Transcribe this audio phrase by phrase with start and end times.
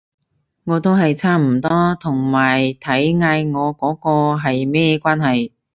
[0.63, 5.51] 我都係差唔多，同埋睇嗌我嗰個係咩關係